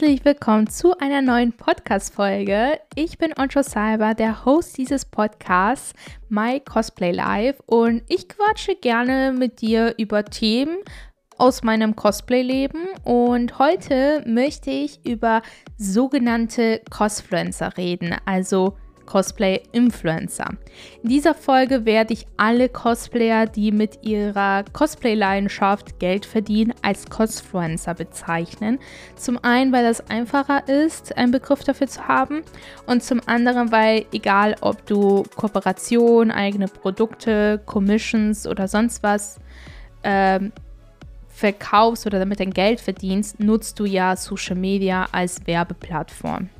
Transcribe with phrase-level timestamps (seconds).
[0.00, 2.78] herzlich willkommen zu einer neuen Podcast-Folge.
[2.94, 5.92] Ich bin Oncho Salva, der Host dieses Podcasts
[6.28, 7.58] My Cosplay Live.
[7.66, 10.78] Und ich quatsche gerne mit dir über Themen
[11.36, 12.86] aus meinem Cosplay-Leben.
[13.02, 15.42] Und heute möchte ich über
[15.76, 18.76] sogenannte Cosfluencer reden, also
[19.08, 20.50] Cosplay-Influencer.
[21.02, 27.94] In dieser Folge werde ich alle Cosplayer, die mit ihrer Cosplay-Leidenschaft Geld verdienen, als Cosfluencer
[27.94, 28.78] bezeichnen.
[29.16, 32.42] Zum einen, weil das einfacher ist, einen Begriff dafür zu haben
[32.86, 39.40] und zum anderen, weil egal ob du Kooperation, eigene Produkte, Commissions oder sonst was
[40.02, 40.52] ähm,
[41.28, 46.50] verkaufst oder damit dein Geld verdienst, nutzt du ja Social Media als Werbeplattform.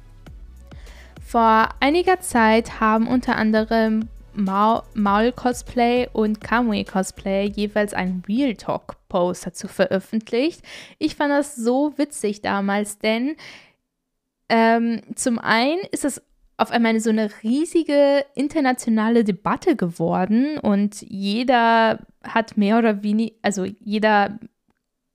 [1.28, 8.96] Vor einiger Zeit haben unter anderem Maul Cosplay und Kamui Cosplay jeweils einen Real Talk
[9.10, 10.62] Post dazu veröffentlicht.
[10.98, 13.36] Ich fand das so witzig damals, denn
[14.48, 16.22] ähm, zum einen ist es
[16.56, 23.66] auf einmal so eine riesige internationale Debatte geworden und jeder hat mehr oder weniger, also
[23.66, 24.38] jeder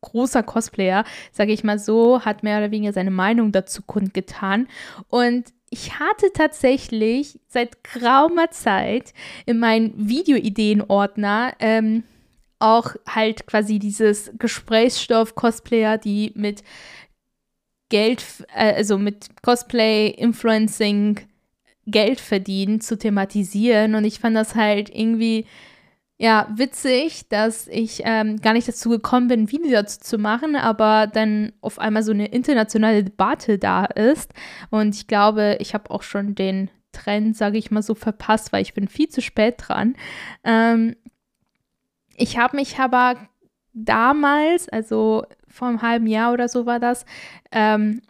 [0.01, 4.67] großer Cosplayer, sage ich mal so, hat mehr oder weniger seine Meinung dazu kundgetan.
[5.07, 9.11] Und ich hatte tatsächlich seit geraumer Zeit
[9.47, 12.03] in meinem Videoideenordner ähm,
[12.59, 16.63] auch halt quasi dieses Gesprächsstoff-Cosplayer, die mit
[17.89, 18.23] Geld,
[18.55, 21.21] äh, also mit Cosplay-Influencing
[21.87, 23.95] Geld verdienen, zu thematisieren.
[23.95, 25.47] Und ich fand das halt irgendwie
[26.17, 30.55] ja, witzig, dass ich ähm, gar nicht dazu gekommen bin, ein Video dazu zu machen,
[30.55, 34.31] aber dann auf einmal so eine internationale Debatte da ist.
[34.69, 38.61] Und ich glaube, ich habe auch schon den Trend, sage ich mal so, verpasst, weil
[38.61, 39.95] ich bin viel zu spät dran.
[40.43, 40.95] Ähm,
[42.15, 43.15] ich habe mich aber
[43.73, 47.05] damals, also vor einem halben Jahr oder so war das,
[47.51, 48.01] ähm,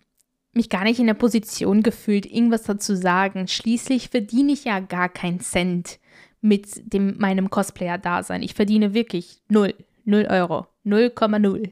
[0.54, 3.48] mich gar nicht in der Position gefühlt, irgendwas dazu sagen.
[3.48, 6.00] Schließlich verdiene ich ja gar keinen Cent
[6.44, 8.44] mit dem, meinem Cosplayer-Dasein.
[8.44, 9.74] Ich verdiene wirklich null,
[10.04, 11.72] null Euro, 0,0.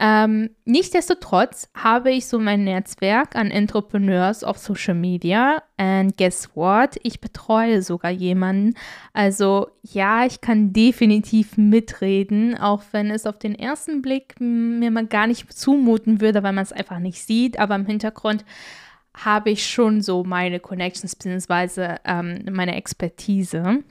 [0.00, 5.62] Ähm, nichtsdestotrotz habe ich so mein Netzwerk an Entrepreneurs auf Social Media.
[5.76, 6.96] And guess what?
[7.02, 8.74] Ich betreue sogar jemanden.
[9.12, 15.06] Also ja, ich kann definitiv mitreden, auch wenn es auf den ersten Blick mir mal
[15.06, 17.58] gar nicht zumuten würde, weil man es einfach nicht sieht.
[17.58, 18.44] Aber im Hintergrund
[19.24, 21.96] habe ich schon so meine Connections bzw.
[22.04, 23.82] Ähm, meine Expertise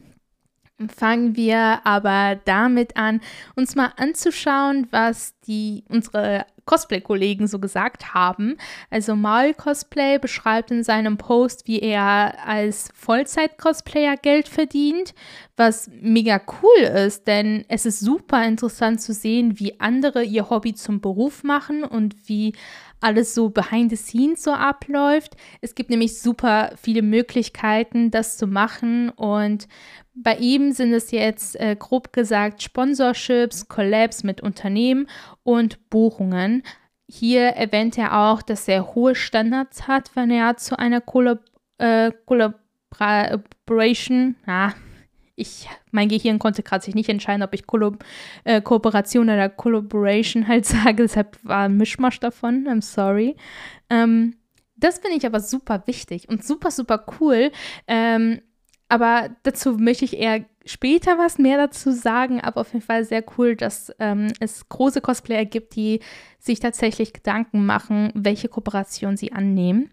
[0.95, 3.21] fangen wir aber damit an,
[3.55, 8.57] uns mal anzuschauen, was die unsere Cosplay-Kollegen so gesagt haben.
[8.91, 15.15] Also Maul Cosplay beschreibt in seinem Post, wie er als Vollzeit-Cosplayer Geld verdient,
[15.55, 20.75] was mega cool ist, denn es ist super interessant zu sehen, wie andere ihr Hobby
[20.75, 22.53] zum Beruf machen und wie
[22.99, 25.35] alles so behind the scenes so abläuft.
[25.61, 29.67] Es gibt nämlich super viele Möglichkeiten, das zu machen und
[30.15, 35.07] bei ihm sind es jetzt äh, grob gesagt Sponsorships, Collabs mit Unternehmen
[35.43, 36.63] und Buchungen.
[37.07, 41.41] Hier erwähnt er auch, dass er hohe Standards hat, wenn er zu einer Collab
[41.77, 44.73] äh, Collaboration, ah,
[45.37, 48.03] ich, mein Gehirn konnte gerade sich nicht entscheiden, ob ich Kollab
[48.43, 53.37] äh, Kooperation oder Collaboration halt sage, deshalb war ein Mischmasch davon, I'm sorry.
[53.89, 54.35] Ähm,
[54.75, 57.51] das finde ich aber super wichtig und super, super cool.
[57.87, 58.41] Ähm,
[58.89, 62.41] aber dazu möchte ich eher später was mehr dazu sagen.
[62.41, 65.99] Aber auf jeden Fall sehr cool, dass ähm, es große Cosplayer gibt, die
[66.39, 69.91] sich tatsächlich Gedanken machen, welche Kooperation sie annehmen.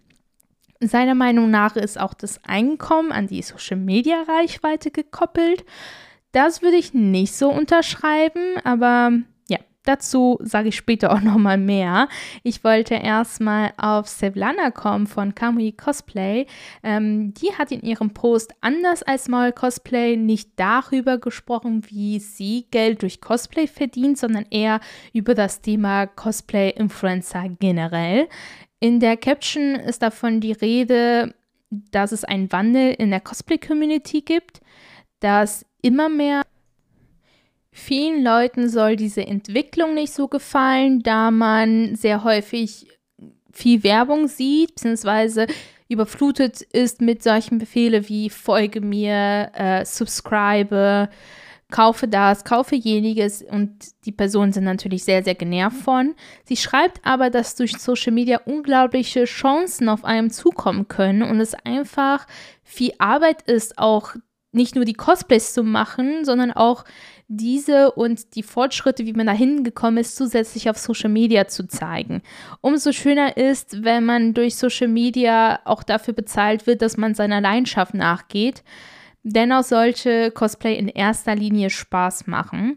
[0.88, 5.64] Seiner Meinung nach ist auch das Einkommen an die Social-Media-Reichweite gekoppelt.
[6.32, 9.12] Das würde ich nicht so unterschreiben, aber
[9.84, 12.08] Dazu sage ich später auch noch mal mehr.
[12.42, 16.46] Ich wollte erstmal auf Sevlana kommen von Kamui Cosplay.
[16.82, 22.66] Ähm, die hat in ihrem Post anders als Maul Cosplay nicht darüber gesprochen, wie sie
[22.70, 24.80] Geld durch Cosplay verdient, sondern eher
[25.12, 28.28] über das Thema Cosplay-Influencer generell.
[28.84, 31.34] In der Caption ist davon die Rede,
[31.70, 34.60] dass es einen Wandel in der Cosplay-Community gibt,
[35.20, 36.42] dass immer mehr
[37.70, 42.86] Vielen Leuten soll diese Entwicklung nicht so gefallen, da man sehr häufig
[43.50, 45.46] viel Werbung sieht, beziehungsweise
[45.88, 51.08] überflutet ist mit solchen Befehlen wie folge mir, äh, subscribe,
[51.70, 53.70] kaufe das, kaufe jeniges und
[54.04, 56.14] die Personen sind natürlich sehr, sehr genervt von.
[56.44, 61.54] Sie schreibt aber, dass durch Social Media unglaubliche Chancen auf einem zukommen können und es
[61.54, 62.26] einfach
[62.62, 64.14] viel Arbeit ist, auch
[64.54, 66.84] nicht nur die Cosplays zu machen, sondern auch
[67.26, 72.22] diese und die Fortschritte, wie man dahin gekommen ist, zusätzlich auf Social Media zu zeigen.
[72.60, 77.40] Umso schöner ist, wenn man durch Social Media auch dafür bezahlt wird, dass man seiner
[77.40, 78.62] Leidenschaft nachgeht.
[79.24, 82.76] Dennoch sollte Cosplay in erster Linie Spaß machen.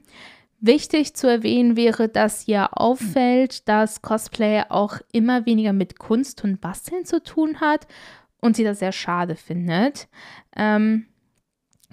[0.60, 6.62] Wichtig zu erwähnen wäre, dass hier auffällt, dass Cosplay auch immer weniger mit Kunst und
[6.62, 7.86] Basteln zu tun hat
[8.40, 10.08] und sie das sehr schade findet.
[10.56, 11.06] Ähm,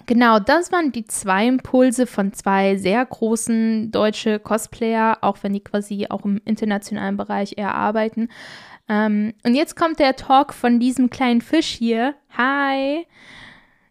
[0.05, 5.63] genau, das waren die zwei Impulse von zwei sehr großen deutsche Cosplayer, auch wenn die
[5.63, 8.29] quasi auch im internationalen Bereich eher arbeiten.
[8.87, 12.15] Ähm, und jetzt kommt der Talk von diesem kleinen Fisch hier.
[12.37, 13.05] Hi!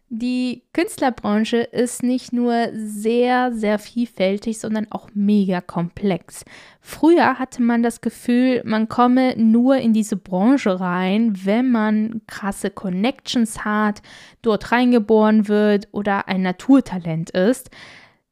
[0.09, 6.45] Die Künstlerbranche ist nicht nur sehr, sehr vielfältig, sondern auch mega komplex.
[6.79, 12.69] Früher hatte man das Gefühl, man komme nur in diese Branche rein, wenn man krasse
[12.69, 14.03] Connections hat,
[14.43, 17.71] dort reingeboren wird oder ein Naturtalent ist.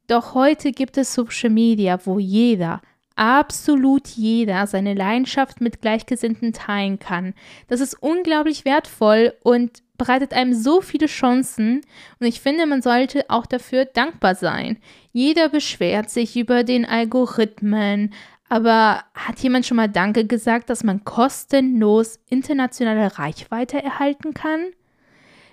[0.05, 2.81] Doch heute gibt es Social Media, wo jeder,
[3.15, 7.33] absolut jeder seine Leidenschaft mit Gleichgesinnten teilen kann.
[7.67, 11.81] Das ist unglaublich wertvoll und bereitet einem so viele Chancen
[12.19, 14.77] und ich finde, man sollte auch dafür dankbar sein.
[15.11, 18.13] Jeder beschwert sich über den Algorithmen,
[18.49, 24.65] aber hat jemand schon mal Danke gesagt, dass man kostenlos internationale Reichweite erhalten kann?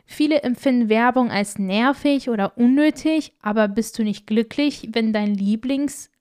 [0.06, 5.34] Viele empfinden Werbung als nervig oder unnötig, aber bist du nicht glücklich, wenn dein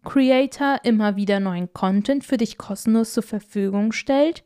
[0.10, 4.44] Lieblingscreator immer wieder neuen Content für dich kostenlos zur Verfügung stellt?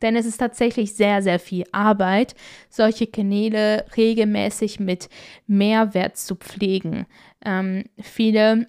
[0.00, 2.34] Denn es ist tatsächlich sehr, sehr viel Arbeit,
[2.68, 5.08] solche Kanäle regelmäßig mit
[5.46, 7.06] Mehrwert zu pflegen.
[7.44, 8.66] Ähm, viele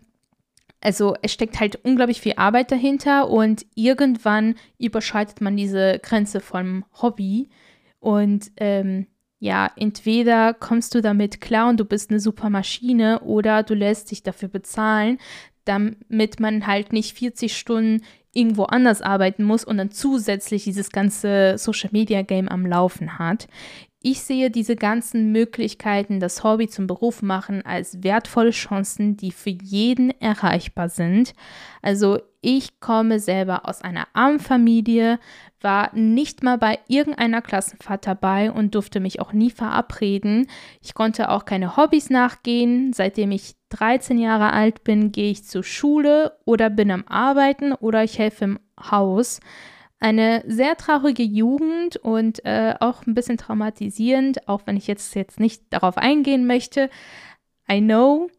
[0.82, 6.84] also es steckt halt unglaublich viel Arbeit dahinter und irgendwann überschreitet man diese Grenze vom
[7.02, 7.48] Hobby
[8.00, 9.08] und ähm,
[9.40, 14.12] ja, entweder kommst du damit klar und du bist eine super Maschine oder du lässt
[14.12, 15.20] dich dafür bezahlen,
[15.66, 18.02] damit man halt nicht 40 Stunden
[18.34, 23.48] irgendwo anders arbeiten muss und dann zusätzlich dieses ganze Social Media Game am Laufen hat.
[24.06, 29.52] Ich sehe diese ganzen Möglichkeiten, das Hobby zum Beruf machen, als wertvolle Chancen, die für
[29.52, 31.34] jeden erreichbar sind.
[31.82, 35.20] Also ich komme selber aus einer armen Familie,
[35.64, 40.48] war nicht mal bei irgendeiner Klassenfahrt dabei und durfte mich auch nie verabreden.
[40.82, 42.94] Ich konnte auch keine Hobbys nachgehen.
[42.94, 48.04] Seitdem ich 13 Jahre alt bin, gehe ich zur Schule oder bin am Arbeiten oder
[48.04, 49.40] ich helfe im Haus.
[50.00, 55.40] Eine sehr traurige Jugend und äh, auch ein bisschen traumatisierend, auch wenn ich jetzt, jetzt
[55.40, 56.90] nicht darauf eingehen möchte.
[57.72, 58.30] I know.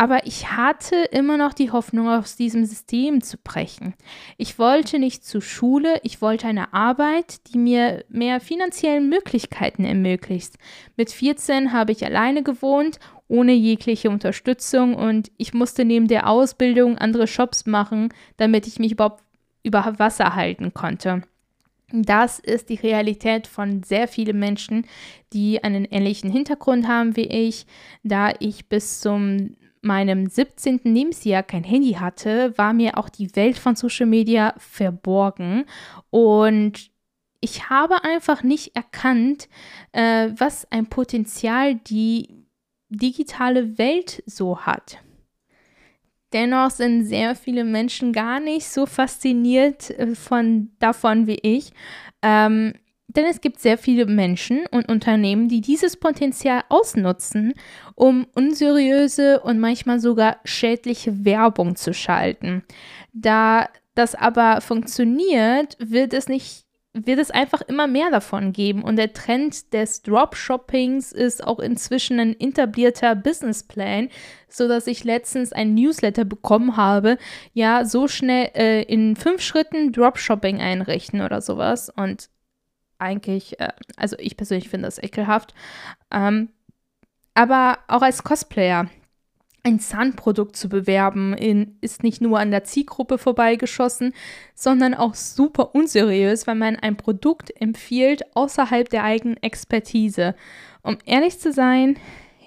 [0.00, 3.92] Aber ich hatte immer noch die Hoffnung, aus diesem System zu brechen.
[4.38, 10.54] Ich wollte nicht zur Schule, ich wollte eine Arbeit, die mir mehr finanzielle Möglichkeiten ermöglicht.
[10.96, 12.98] Mit 14 habe ich alleine gewohnt,
[13.28, 18.08] ohne jegliche Unterstützung und ich musste neben der Ausbildung andere Shops machen,
[18.38, 19.22] damit ich mich überhaupt
[19.62, 21.24] über Wasser halten konnte.
[21.92, 24.86] Das ist die Realität von sehr vielen Menschen,
[25.34, 27.66] die einen ähnlichen Hintergrund haben wie ich.
[28.02, 30.80] Da ich bis zum meinem 17.
[30.84, 35.64] Lebensjahr kein Handy hatte, war mir auch die Welt von Social Media verborgen
[36.10, 36.90] und
[37.40, 39.48] ich habe einfach nicht erkannt,
[39.92, 42.44] äh, was ein Potenzial die
[42.90, 44.98] digitale Welt so hat.
[46.32, 51.72] Dennoch sind sehr viele Menschen gar nicht so fasziniert äh, von, davon wie ich.
[52.22, 52.74] Ähm,
[53.16, 57.54] denn es gibt sehr viele Menschen und Unternehmen, die dieses Potenzial ausnutzen,
[57.94, 62.62] um unseriöse und manchmal sogar schädliche Werbung zu schalten.
[63.12, 68.82] Da das aber funktioniert, wird es nicht wird es einfach immer mehr davon geben.
[68.82, 74.08] Und der Trend des Dropshoppings ist auch inzwischen ein etablierter Businessplan,
[74.48, 77.16] sodass ich letztens ein Newsletter bekommen habe,
[77.52, 81.90] ja, so schnell äh, in fünf Schritten Dropshopping einrichten oder sowas.
[81.94, 82.28] Und
[83.00, 85.54] eigentlich, äh, also ich persönlich finde das ekelhaft.
[86.10, 86.50] Ähm,
[87.34, 88.90] aber auch als Cosplayer
[89.62, 94.14] ein Zahnprodukt zu bewerben, in, ist nicht nur an der Zielgruppe vorbeigeschossen,
[94.54, 100.34] sondern auch super unseriös, weil man ein Produkt empfiehlt außerhalb der eigenen Expertise.
[100.82, 101.98] Um ehrlich zu sein,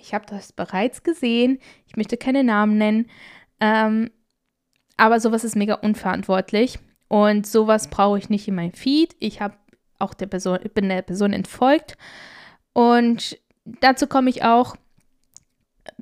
[0.01, 3.09] ich habe das bereits gesehen, ich möchte keine Namen nennen,
[3.59, 4.09] ähm,
[4.97, 9.15] aber sowas ist mega unverantwortlich und sowas brauche ich nicht in meinem Feed.
[9.19, 9.55] Ich habe
[9.99, 11.97] auch der Person, bin der Person entfolgt
[12.73, 14.75] und dazu komme ich auch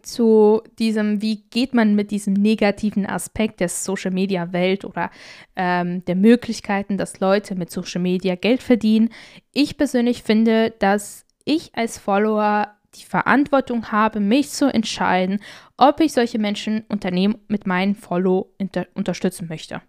[0.02, 5.12] zu diesem, wie geht man mit diesem negativen Aspekt der Social Media Welt oder
[5.56, 9.10] ähm, der Möglichkeiten, dass Leute mit Social Media Geld verdienen.
[9.54, 15.40] Ich persönlich finde, dass ich als Follower die Verantwortung habe, mich zu entscheiden,
[15.78, 19.82] ob ich solche Menschen, Unternehmen mit meinem Follow unter unterstützen möchte.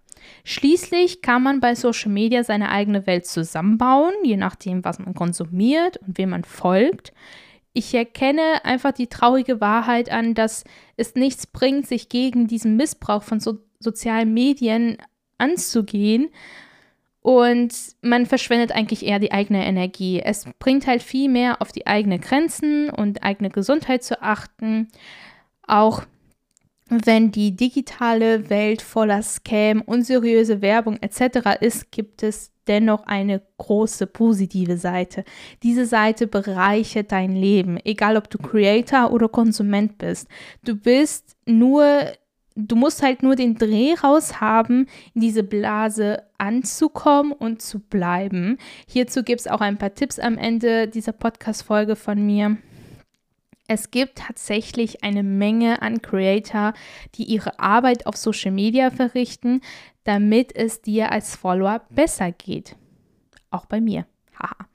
[0.44, 5.98] Schließlich kann man bei Social Media seine eigene Welt zusammenbauen, je nachdem, was man konsumiert
[5.98, 7.12] und wem man folgt.
[7.72, 10.64] Ich erkenne einfach die traurige Wahrheit an, dass
[10.96, 14.98] es nichts bringt, sich gegen diesen Missbrauch von so sozialen Medien
[15.38, 16.28] anzugehen.
[17.22, 20.20] Und man verschwendet eigentlich eher die eigene Energie.
[20.20, 24.88] Es bringt halt viel mehr auf die eigenen Grenzen und eigene Gesundheit zu achten.
[25.66, 26.02] Auch
[27.04, 31.60] wenn die digitale Welt voller Scam, unseriöse Werbung etc.
[31.60, 35.24] ist, gibt es dennoch eine große positive Seite.
[35.62, 40.28] Diese Seite bereichert dein Leben, egal ob du Creator oder Konsument bist.
[40.64, 42.12] Du bist nur
[42.54, 48.58] du musst halt nur den Dreh raus haben, in diese Blase anzukommen und zu bleiben.
[48.86, 52.58] Hierzu gibt es auch ein paar Tipps am Ende dieser Podcast-Folge von mir.
[53.72, 56.74] Es gibt tatsächlich eine Menge an Creator,
[57.14, 59.62] die ihre Arbeit auf Social Media verrichten,
[60.04, 62.76] damit es dir als Follower besser geht.
[63.50, 64.04] Auch bei mir.
[64.38, 64.68] Haha.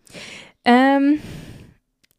[0.65, 1.19] ähm,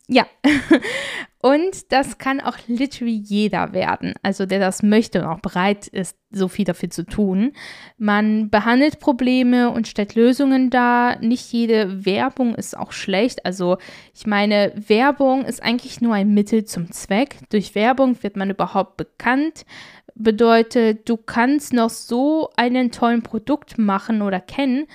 [0.06, 0.24] ja,
[1.48, 6.18] und das kann auch literally jeder werden, also der das möchte und auch bereit ist,
[6.30, 7.52] so viel dafür zu tun.
[7.96, 11.18] Man behandelt Probleme und stellt Lösungen dar.
[11.20, 13.46] Nicht jede Werbung ist auch schlecht.
[13.46, 13.78] Also
[14.14, 17.38] ich meine, Werbung ist eigentlich nur ein Mittel zum Zweck.
[17.48, 19.64] Durch Werbung wird man überhaupt bekannt.
[20.14, 24.86] Bedeutet, du kannst noch so einen tollen Produkt machen oder kennen,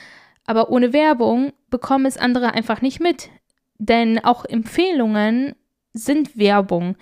[0.46, 3.32] aber ohne Werbung bekommen es andere einfach nicht mit.
[3.80, 5.56] Denn auch Empfehlungen
[5.94, 6.96] sind Werbung.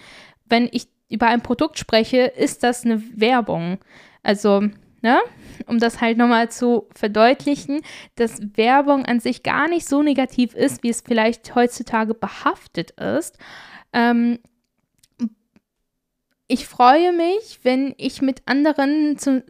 [0.45, 3.79] Wenn ich über ein Produkt spreche, ist das eine Werbung.
[4.23, 4.61] Also,
[5.01, 5.19] ne?
[5.67, 7.81] um das halt nochmal zu verdeutlichen,
[8.15, 13.37] dass Werbung an sich gar nicht so negativ ist, wie es vielleicht heutzutage behaftet ist.
[13.93, 14.39] Ähm,
[16.47, 19.43] ich freue mich, wenn ich mit anderen zu,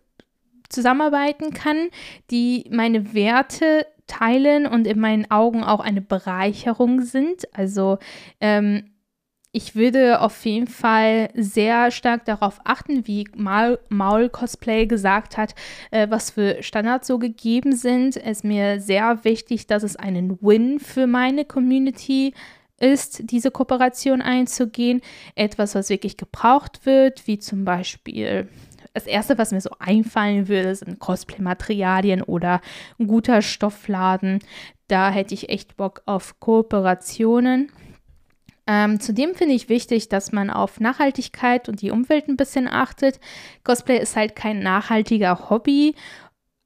[0.69, 1.89] zusammenarbeiten kann,
[2.29, 7.47] die meine Werte teilen und in meinen Augen auch eine Bereicherung sind.
[7.57, 7.97] Also
[8.39, 8.90] ähm,
[9.53, 15.55] ich würde auf jeden Fall sehr stark darauf achten, wie Maul, Maul Cosplay gesagt hat,
[15.91, 18.15] äh, was für Standards so gegeben sind.
[18.15, 22.33] Es ist mir sehr wichtig, dass es einen Win für meine Community
[22.79, 25.01] ist, diese Kooperation einzugehen.
[25.35, 28.47] Etwas, was wirklich gebraucht wird, wie zum Beispiel
[28.93, 32.61] das erste, was mir so einfallen würde, sind Cosplay-Materialien oder
[32.99, 34.39] ein guter Stoffladen.
[34.87, 37.71] Da hätte ich echt Bock auf Kooperationen.
[38.73, 43.19] Ähm, zudem finde ich wichtig, dass man auf Nachhaltigkeit und die Umwelt ein bisschen achtet.
[43.65, 45.93] Cosplay ist halt kein nachhaltiger Hobby,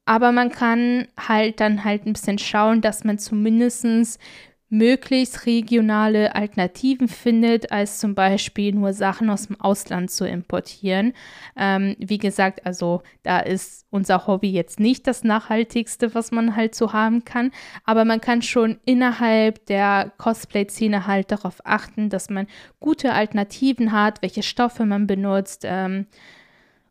[0.04, 4.20] aber man kann halt dann halt ein bisschen schauen, dass man zumindest
[4.68, 11.12] möglichst regionale Alternativen findet, als zum Beispiel nur Sachen aus dem Ausland zu importieren.
[11.56, 16.74] Ähm, wie gesagt, also da ist unser Hobby jetzt nicht das nachhaltigste, was man halt
[16.74, 17.52] so haben kann,
[17.84, 22.48] aber man kann schon innerhalb der Cosplay-Szene halt darauf achten, dass man
[22.80, 26.06] gute Alternativen hat, welche Stoffe man benutzt ähm,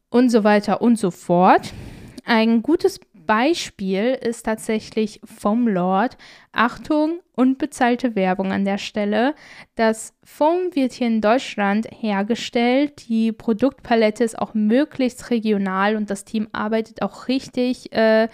[0.10, 1.74] und so weiter und so fort.
[2.24, 6.18] Ein gutes Beispiel ist tatsächlich Foam Lord.
[6.52, 9.36] Achtung, unbezahlte Werbung an der Stelle.
[9.76, 13.08] Das Foam wird hier in Deutschland hergestellt.
[13.10, 18.28] Die Produktpalette ist auch möglichst regional und das Team arbeitet auch richtig äh,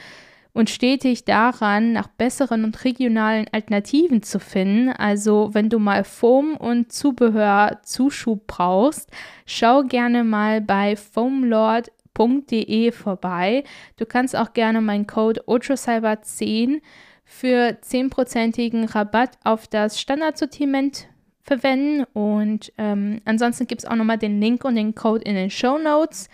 [0.53, 4.89] und stetig daran, nach besseren und regionalen Alternativen zu finden.
[4.89, 9.09] Also wenn du mal Foam und Zubehör Zuschub brauchst,
[9.45, 13.63] schau gerne mal bei Foam Lord ultracyber10.de vorbei.
[13.97, 16.81] Du kannst auch gerne meinen Code ultracyber10
[17.23, 21.07] für 10%igen Rabatt auf das Standardsortiment
[21.43, 25.49] verwenden und ähm, ansonsten gibt es auch nochmal den Link und den Code in den
[25.49, 26.29] Show Notes.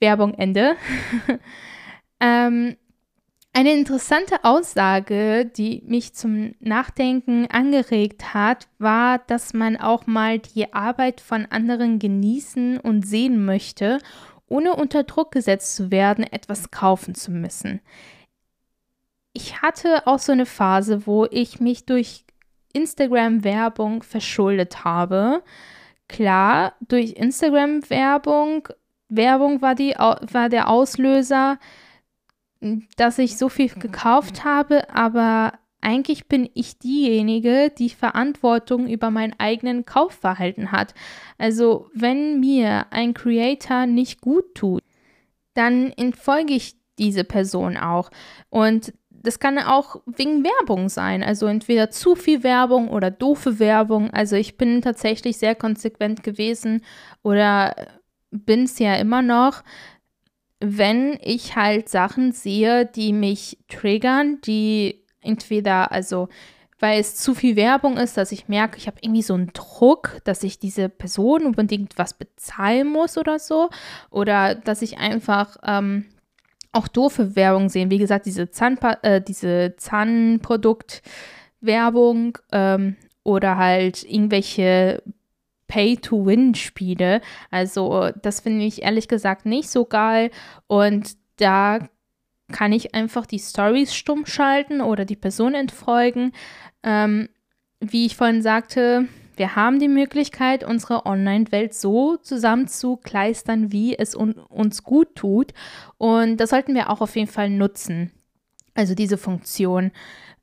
[0.00, 0.76] Werbung Ende.
[2.20, 2.76] ähm,
[3.52, 10.72] eine interessante Aussage, die mich zum Nachdenken angeregt hat, war, dass man auch mal die
[10.72, 13.98] Arbeit von anderen genießen und sehen möchte
[14.50, 17.80] ohne unter Druck gesetzt zu werden, etwas kaufen zu müssen.
[19.32, 22.24] Ich hatte auch so eine Phase, wo ich mich durch
[22.72, 25.42] Instagram-Werbung verschuldet habe.
[26.08, 28.68] Klar, durch Instagram-Werbung,
[29.08, 31.58] Werbung war, die, war der Auslöser,
[32.96, 39.38] dass ich so viel gekauft habe, aber eigentlich bin ich diejenige, die Verantwortung über mein
[39.38, 40.94] eigenen Kaufverhalten hat.
[41.38, 44.82] Also wenn mir ein Creator nicht gut tut,
[45.54, 48.10] dann entfolge ich diese Person auch.
[48.50, 51.22] Und das kann auch wegen Werbung sein.
[51.22, 54.10] Also entweder zu viel Werbung oder doofe Werbung.
[54.10, 56.82] Also ich bin tatsächlich sehr konsequent gewesen
[57.22, 57.74] oder
[58.30, 59.62] bin es ja immer noch,
[60.60, 66.28] wenn ich halt Sachen sehe, die mich triggern, die entweder, also
[66.80, 70.22] weil es zu viel Werbung ist, dass ich merke, ich habe irgendwie so einen Druck,
[70.24, 73.68] dass ich diese Person unbedingt was bezahlen muss oder so.
[74.10, 76.06] Oder dass ich einfach ähm,
[76.72, 77.90] auch doofe Werbung sehe.
[77.90, 85.02] Wie gesagt, diese, Zahnpa äh, diese Zahnproduktwerbung ähm, oder halt irgendwelche
[85.68, 87.20] Pay-to-Win-Spiele.
[87.50, 90.30] Also das finde ich ehrlich gesagt nicht so geil.
[90.66, 91.90] Und da
[92.52, 96.32] kann ich einfach die Stories stumm schalten oder die Person entfolgen.
[96.82, 97.28] Ähm,
[97.80, 104.34] wie ich vorhin sagte, wir haben die Möglichkeit, unsere Online-Welt so zusammenzukleistern, wie es un
[104.34, 105.54] uns gut tut.
[105.96, 108.10] Und das sollten wir auch auf jeden Fall nutzen.
[108.74, 109.92] Also diese Funktion,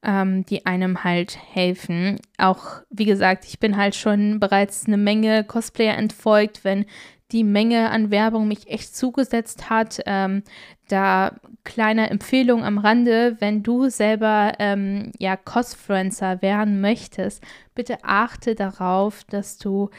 [0.04, 2.20] ähm, die einem halt helfen.
[2.40, 6.86] Auch, wie gesagt, ich bin halt schon bereits eine Menge Cosplayer entfolgt, wenn
[7.32, 10.02] die Menge an Werbung mich echt zugesetzt hat.
[10.06, 10.44] Ähm,
[10.88, 17.44] da kleine Empfehlung am Rande, wenn du selber ähm, ja Cosfluencer werden möchtest,
[17.76, 19.90] bitte achte darauf, dass du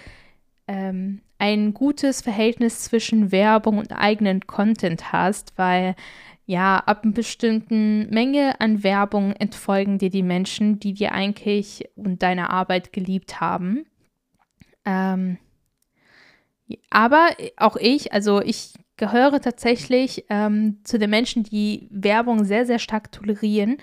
[0.67, 5.95] ähm, ein gutes Verhältnis zwischen Werbung und eigenen Content hast, weil
[6.49, 12.23] ja, ab einer bestimmten Menge an Werbung entfolgen dir die Menschen, die dir eigentlich und
[12.23, 13.85] deine Arbeit geliebt haben.
[14.87, 15.37] Ähm,
[16.91, 22.79] aber auch ich, also ich gehöre tatsächlich ähm, zu den Menschen, die Werbung sehr, sehr
[22.79, 23.79] stark tolerieren.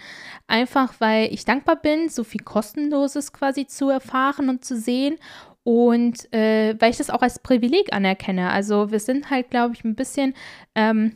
[0.46, 5.16] Einfach weil ich dankbar bin, so viel Kostenloses quasi zu erfahren und zu sehen.
[5.64, 8.52] Und äh, weil ich das auch als Privileg anerkenne.
[8.52, 10.36] Also wir sind halt, glaube ich, ein bisschen
[10.76, 11.16] ähm,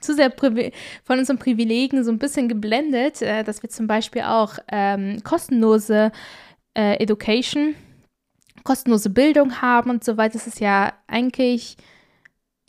[0.00, 0.32] zu sehr
[1.04, 6.12] von unseren Privilegien so ein bisschen geblendet, äh, dass wir zum Beispiel auch ähm, kostenlose
[6.74, 7.74] äh, Education
[8.64, 10.34] kostenlose Bildung haben und so weiter.
[10.34, 11.76] Das ist ja eigentlich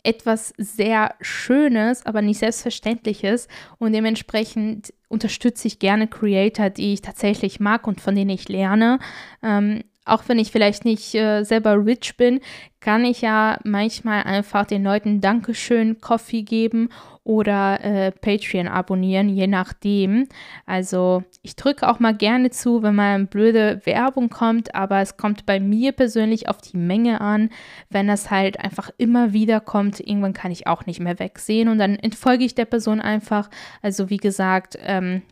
[0.02, 3.48] etwas sehr Schönes, aber nicht Selbstverständliches.
[3.78, 8.98] Und dementsprechend unterstütze ich gerne Creator, die ich tatsächlich mag und von denen ich lerne.
[9.42, 12.40] Ähm, auch wenn ich vielleicht nicht äh, selber rich bin,
[12.80, 16.88] kann ich ja manchmal einfach den Leuten Dankeschön Coffee geben
[17.30, 20.26] oder äh, Patreon abonnieren, je nachdem.
[20.66, 25.46] Also ich drücke auch mal gerne zu, wenn mal blöde Werbung kommt, aber es kommt
[25.46, 27.50] bei mir persönlich auf die Menge an.
[27.88, 31.78] Wenn das halt einfach immer wieder kommt, irgendwann kann ich auch nicht mehr wegsehen und
[31.78, 33.48] dann entfolge ich der Person einfach.
[33.80, 35.22] Also wie gesagt, ähm,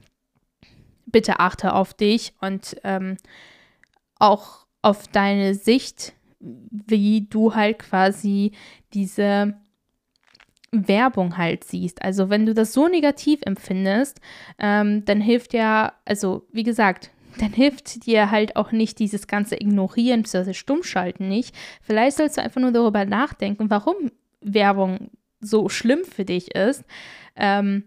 [1.04, 3.16] bitte achte auf dich und ähm,
[4.20, 8.52] auch auf deine Sicht, wie du halt quasi
[8.94, 9.56] diese
[10.70, 12.02] Werbung halt siehst.
[12.02, 14.20] Also wenn du das so negativ empfindest,
[14.58, 19.56] ähm, dann hilft ja, also wie gesagt, dann hilft dir halt auch nicht dieses ganze
[19.56, 20.54] Ignorieren bzw.
[20.54, 21.54] Stummschalten nicht.
[21.82, 26.84] Vielleicht sollst du einfach nur darüber nachdenken, warum Werbung so schlimm für dich ist.
[27.36, 27.84] Ähm,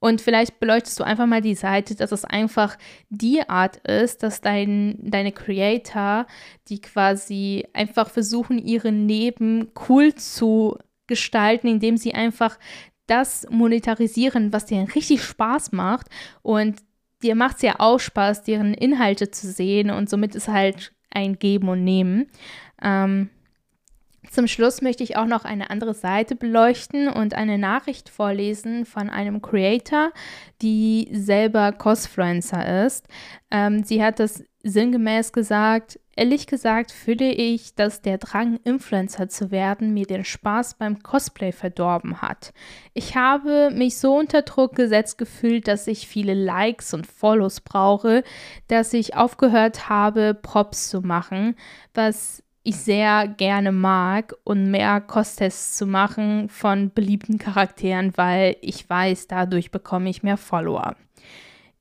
[0.00, 2.78] und vielleicht beleuchtest du einfach mal die Seite, dass es einfach
[3.10, 6.26] die Art ist, dass dein, deine Creator,
[6.68, 12.58] die quasi einfach versuchen, ihren Leben cool zu gestalten, indem sie einfach
[13.06, 16.06] das monetarisieren, was dir richtig Spaß macht.
[16.42, 16.80] Und
[17.22, 19.90] dir macht es ja auch Spaß, deren Inhalte zu sehen.
[19.90, 22.26] Und somit ist halt ein Geben und Nehmen.
[22.82, 23.30] Ähm,
[24.30, 29.08] zum Schluss möchte ich auch noch eine andere Seite beleuchten und eine Nachricht vorlesen von
[29.08, 30.12] einem Creator,
[30.60, 33.06] die selber Cosfluencer ist.
[33.50, 39.50] Ähm, sie hat das sinngemäß gesagt, ehrlich gesagt fühle ich, dass der Drang, Influencer zu
[39.50, 42.52] werden, mir den Spaß beim Cosplay verdorben hat.
[42.94, 48.22] Ich habe mich so unter Druck gesetzt gefühlt, dass ich viele Likes und Follows brauche,
[48.66, 51.54] dass ich aufgehört habe, Props zu machen,
[51.94, 58.88] was ich sehr gerne mag und mehr Cos-Tests zu machen von beliebten Charakteren, weil ich
[58.88, 60.94] weiß, dadurch bekomme ich mehr Follower.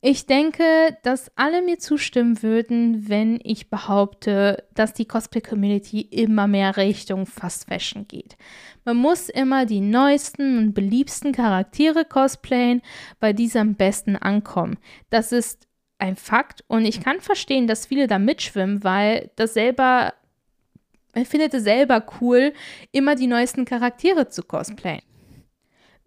[0.09, 0.63] Ich denke,
[1.03, 7.67] dass alle mir zustimmen würden, wenn ich behaupte, dass die Cosplay-Community immer mehr Richtung Fast
[7.67, 8.37] Fashion geht.
[8.85, 12.81] Man muss immer die neuesten und beliebsten Charaktere cosplayen,
[13.19, 14.77] weil diese am besten ankommen.
[15.09, 15.67] Das ist
[15.97, 20.13] ein Fakt und ich kann verstehen, dass viele da mitschwimmen, weil das selber
[21.11, 22.53] er findet es selber cool,
[22.93, 25.01] immer die neuesten Charaktere zu cosplayen.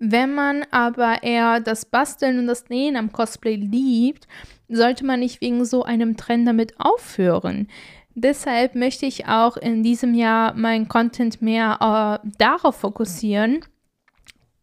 [0.02, 4.26] Wenn man aber eher das Basteln und das Nähen am Cosplay liebt,
[4.68, 7.68] sollte man nicht wegen so einem Trend damit aufhören.
[8.14, 13.60] Deshalb möchte ich auch in diesem Jahr meinen Content mehr äh, darauf fokussieren,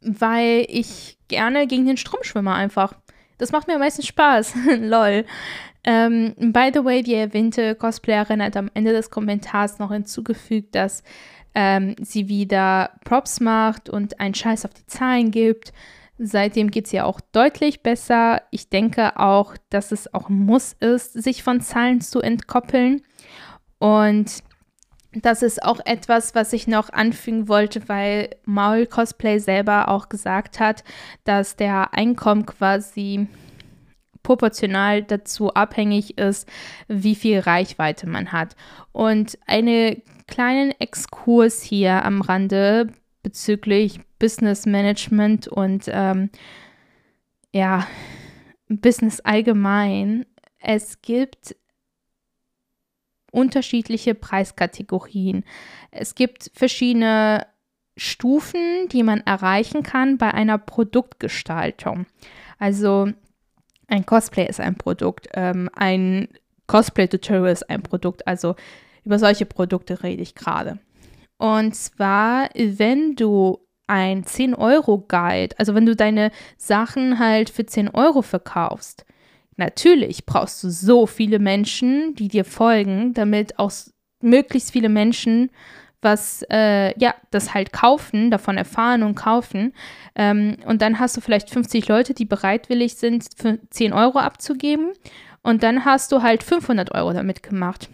[0.02, 2.94] weil ich gerne gegen den Strom schwimme einfach.
[3.38, 4.56] Das macht mir meistens Spaß.
[4.80, 5.24] Lol.
[5.84, 11.04] Ähm, by the way, die erwähnte Cosplayerin hat am Ende des Kommentars noch hinzugefügt, dass
[11.56, 15.74] ähm, sie wieder Props macht und einen Scheiß auf die Zahlen gibt.
[16.20, 18.42] Seitdem geht es ja auch deutlich besser.
[18.52, 23.04] Ich denke auch, dass es auch Muss ist, sich von Zahlen zu entkoppeln.
[23.78, 24.44] Und
[25.14, 30.60] das ist auch etwas, was ich noch anfügen wollte, weil Maul Cosplay selber auch gesagt
[30.60, 30.84] hat,
[31.24, 33.28] dass der Einkommen quasi
[34.28, 36.50] proportional dazu abhängig ist,
[36.90, 38.58] wie viel Reichweite man hat.
[38.92, 42.90] Und einen kleinen Exkurs hier am Rande
[43.24, 46.30] bezüglich Business Management und ähm,
[47.54, 47.88] ja,
[48.68, 50.26] Business allgemein.
[50.60, 51.56] Es gibt
[53.32, 55.46] unterschiedliche Preiskategorien.
[55.92, 57.48] Es gibt verschiedene
[57.96, 62.08] Stufen, die man erreichen kann bei einer Produktgestaltung.
[62.60, 63.14] Also
[63.88, 66.28] ein Cosplay ist ein Produkt, ähm, ein
[66.68, 68.28] Cosplay-Tutorial ist ein Produkt.
[68.28, 68.56] Also
[69.04, 70.80] über solche Produkte rede ich gerade.
[71.38, 78.22] Und zwar, wenn du ein 10-Euro-Guide, also wenn du deine Sachen halt für 10 Euro
[78.22, 79.06] verkaufst,
[79.56, 83.72] natürlich brauchst du so viele Menschen, die dir folgen, damit auch
[84.22, 85.52] möglichst viele Menschen
[86.02, 89.74] was, äh, ja, das halt kaufen, davon erfahren und kaufen.
[90.16, 94.94] Ähm, und dann hast du vielleicht 50 Leute, die bereitwillig sind, für 10 Euro abzugeben.
[95.42, 97.90] Und dann hast du halt 500 Euro damit gemacht.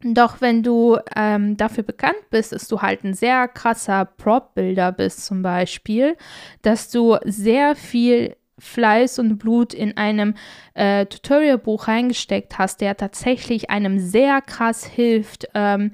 [0.00, 5.26] Doch wenn du ähm, dafür bekannt bist, dass du halt ein sehr krasser Prop-Builder bist
[5.26, 6.16] zum Beispiel,
[6.62, 10.34] dass du sehr viel Fleiß und Blut in einem
[10.74, 15.92] äh, Tutorial-Buch reingesteckt hast, der tatsächlich einem sehr krass hilft, ähm,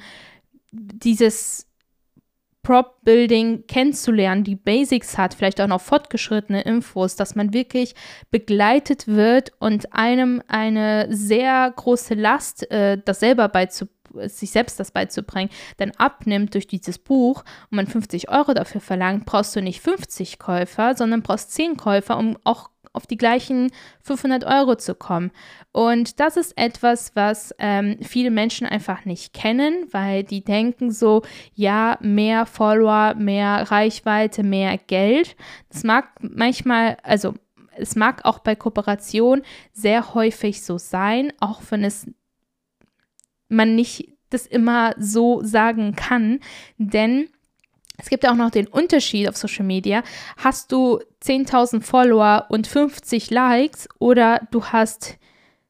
[0.75, 1.67] dieses
[2.63, 7.95] Prop-Building kennenzulernen, die Basics hat, vielleicht auch noch fortgeschrittene Infos, dass man wirklich
[8.31, 13.95] begleitet wird und einem eine sehr große Last, äh, das selber beizubringen,
[14.27, 19.27] sich selbst das beizubringen, dann abnimmt durch dieses Buch und man 50 Euro dafür verlangt,
[19.27, 23.71] brauchst du nicht 50 Käufer, sondern brauchst 10 Käufer, um auch auf die gleichen
[24.03, 25.31] 500 Euro zu kommen.
[25.73, 31.23] Und das ist etwas, was ähm, viele Menschen einfach nicht kennen, weil die denken so,
[31.55, 35.37] ja, mehr Follower, mehr Reichweite, mehr Geld.
[35.69, 37.35] Das mag manchmal, also
[37.77, 42.07] es mag auch bei Kooperation sehr häufig so sein, auch wenn es
[43.49, 46.41] man nicht das immer so sagen kann,
[46.79, 47.29] denn
[47.97, 50.03] es gibt ja auch noch den Unterschied auf Social Media.
[50.37, 55.17] Hast du 10.000 Follower und 50 Likes oder du hast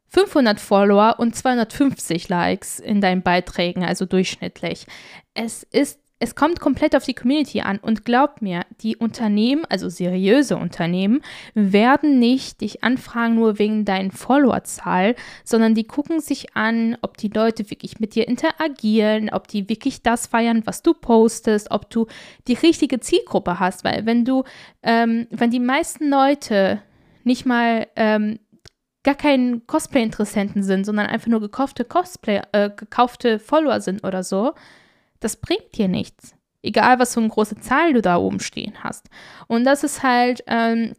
[0.08, 4.87] 500 Follower und 250 Likes in deinen Beiträgen, also durchschnittlich.
[5.34, 9.88] Es ist es kommt komplett auf die Community an und glaubt mir, die Unternehmen, also
[9.88, 11.22] seriöse Unternehmen,
[11.55, 17.29] werden nicht dich anfragen nur wegen deinen Followerzahl, sondern die gucken sich an, ob die
[17.29, 22.07] Leute wirklich mit dir interagieren, ob die wirklich das feiern, was du postest, ob du
[22.46, 24.44] die richtige Zielgruppe hast, weil wenn du,
[24.83, 26.81] ähm, wenn die meisten Leute
[27.24, 28.38] nicht mal ähm,
[29.03, 34.55] gar keinen Cosplay-Interessenten sind, sondern einfach nur gekaufte Cosplay, äh, gekaufte Follower sind oder so,
[35.24, 36.34] das bringt dir nichts.
[36.62, 39.08] Egal, was für eine große Zahl du da oben stehen hast.
[39.48, 40.92] Und das ist halt ähm,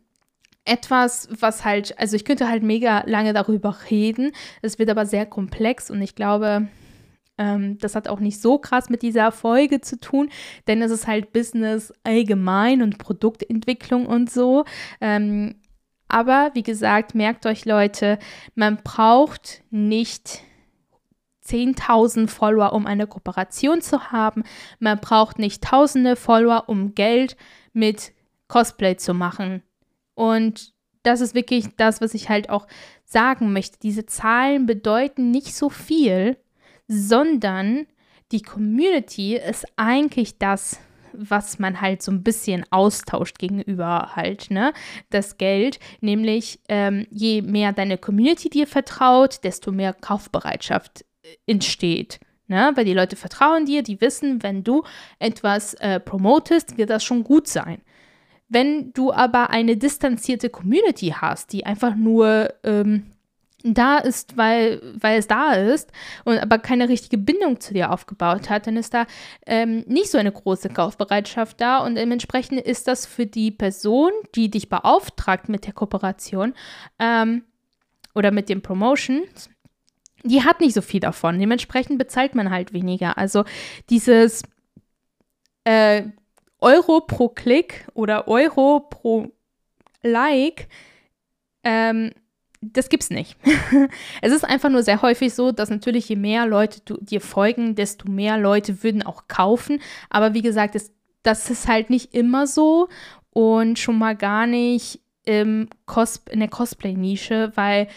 [0.63, 4.31] etwas, was halt, also ich könnte halt mega lange darüber reden.
[4.63, 6.67] Es wird aber sehr komplex und ich glaube,
[7.37, 10.29] ähm, das hat auch nicht so krass mit dieser Folge zu tun,
[10.67, 14.65] denn es ist halt Business allgemein und Produktentwicklung und so.
[15.01, 15.55] Ähm,
[16.07, 18.17] aber wie gesagt, merkt euch Leute,
[18.55, 20.41] man braucht nicht
[21.47, 24.43] 10.000 Follower, um eine Kooperation zu haben.
[24.79, 27.37] Man braucht nicht tausende Follower, um Geld
[27.73, 28.13] mit
[28.47, 29.63] Cosplay zu machen.
[30.13, 32.67] Und das ist wirklich das, was ich halt auch
[33.03, 33.77] sagen möchte.
[33.79, 36.37] Diese Zahlen bedeuten nicht so viel,
[36.87, 37.85] sondern
[38.31, 40.79] die Community ist eigentlich das,
[41.13, 44.73] was man halt so ein bisschen austauscht gegenüber halt, ne?
[45.09, 51.05] Das Geld, nämlich ähm, je mehr deine Community dir vertraut, desto mehr Kaufbereitschaft
[51.45, 52.19] entsteht.
[52.47, 52.71] Ne?
[52.75, 54.83] Weil die Leute vertrauen dir, die wissen, wenn du
[55.19, 57.81] etwas äh, promotest, wird das schon gut sein.
[58.47, 63.11] Wenn du aber eine distanzierte Community hast, die einfach nur ähm,
[63.63, 65.91] da ist, weil, weil es da ist
[66.23, 69.07] und aber keine richtige Bindung zu dir aufgebaut hat, dann ist da
[69.47, 74.51] ähm, nicht so eine große Kaufbereitschaft da und dementsprechend ist das für die Person, die
[74.51, 76.53] dich beauftragt mit der Kooperation
[76.99, 77.43] ähm,
[78.13, 79.49] oder mit dem Promotions,
[80.25, 81.39] die hat nicht so viel davon.
[81.39, 83.17] Dementsprechend bezahlt man halt weniger.
[83.17, 83.45] Also
[83.89, 84.43] dieses
[85.63, 86.03] äh,
[86.59, 89.31] Euro pro Klick oder Euro pro
[90.03, 90.67] Like
[91.63, 92.11] ähm,
[92.73, 93.37] das gibt's nicht.
[94.21, 97.75] es ist einfach nur sehr häufig so, dass natürlich je mehr Leute du, dir folgen,
[97.75, 99.81] desto mehr Leute würden auch kaufen.
[100.09, 100.91] Aber wie gesagt, das,
[101.23, 102.87] das ist halt nicht immer so
[103.31, 107.87] und schon mal gar nicht im Cos in der Cosplay-Nische, weil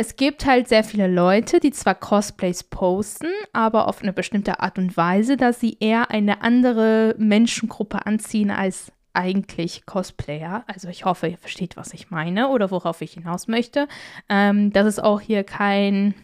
[0.00, 4.78] es gibt halt sehr viele Leute, die zwar Cosplays posten, aber auf eine bestimmte Art
[4.78, 10.62] und Weise, dass sie eher eine andere Menschengruppe anziehen als eigentlich Cosplayer.
[10.68, 13.88] Also ich hoffe, ihr versteht, was ich meine oder worauf ich hinaus möchte.
[14.28, 16.14] Ähm, das ist auch hier kein,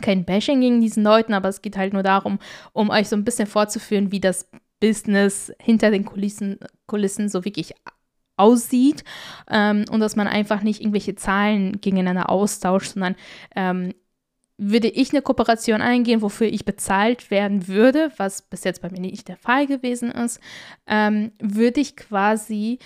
[0.00, 2.38] kein Bashing gegen diesen Leuten, aber es geht halt nur darum,
[2.72, 7.74] um euch so ein bisschen vorzuführen, wie das Business hinter den Kulissen, Kulissen so wirklich
[8.40, 9.04] aussieht
[9.50, 13.16] ähm, und dass man einfach nicht irgendwelche Zahlen gegeneinander austauscht, sondern
[13.54, 13.92] ähm,
[14.62, 19.00] würde ich eine Kooperation eingehen, wofür ich bezahlt werden würde, was bis jetzt bei mir
[19.00, 20.38] nicht der Fall gewesen ist,
[20.86, 22.78] ähm, würde ich quasi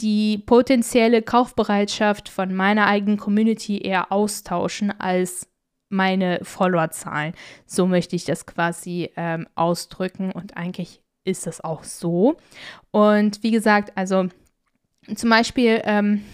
[0.00, 5.48] die potenzielle Kaufbereitschaft von meiner eigenen Community eher austauschen als
[5.88, 7.34] meine Followerzahlen.
[7.66, 12.36] So möchte ich das quasi ähm, ausdrücken und eigentlich ist das auch so.
[12.90, 14.28] Und wie gesagt, also
[15.14, 16.24] zum Beispiel, ähm,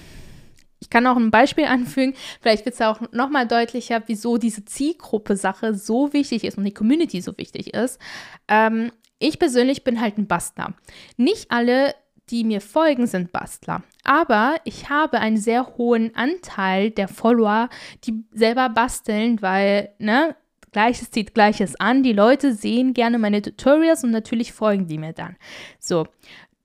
[0.80, 5.74] ich kann auch ein Beispiel anfügen, vielleicht wird es auch nochmal deutlicher, wieso diese Zielgruppe-Sache
[5.74, 8.00] so wichtig ist und die Community so wichtig ist.
[8.48, 10.74] Ähm, ich persönlich bin halt ein Bastler.
[11.16, 11.94] Nicht alle,
[12.30, 13.82] die mir folgen, sind Bastler.
[14.04, 17.68] Aber ich habe einen sehr hohen Anteil der Follower,
[18.04, 20.36] die selber basteln, weil, ne,
[20.72, 22.02] Gleiches zieht Gleiches an.
[22.02, 25.36] Die Leute sehen gerne meine Tutorials und natürlich folgen die mir dann.
[25.78, 26.06] So,